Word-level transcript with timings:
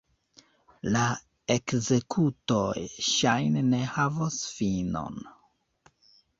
La 0.95 1.03
ekzekutoj 1.57 2.87
ŝajne 3.11 3.65
ne 3.69 3.85
havos 3.93 4.43
finon. 4.57 5.25